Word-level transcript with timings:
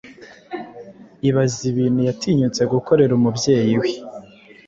Ibaze 1.29 1.59
ibintu 1.71 1.99
yatinyutse 2.07 2.61
gukorera 2.73 3.11
umubyeyi 3.19 3.75
we 3.81 3.91